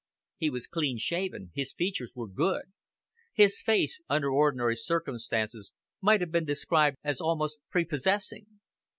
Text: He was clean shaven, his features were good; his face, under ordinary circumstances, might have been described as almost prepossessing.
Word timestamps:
He 0.37 0.49
was 0.49 0.65
clean 0.65 0.97
shaven, 0.97 1.51
his 1.53 1.73
features 1.73 2.13
were 2.15 2.27
good; 2.27 2.63
his 3.35 3.61
face, 3.61 4.01
under 4.09 4.31
ordinary 4.31 4.75
circumstances, 4.75 5.73
might 6.01 6.21
have 6.21 6.31
been 6.31 6.43
described 6.45 6.97
as 7.03 7.21
almost 7.21 7.59
prepossessing. 7.69 8.47